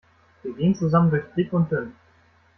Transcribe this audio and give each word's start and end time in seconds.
Wir 0.41 0.53
gehen 0.55 0.73
zusammen 0.73 1.11
durch 1.11 1.25
dick 1.37 1.53
und 1.53 1.71
dünn. 1.71 1.93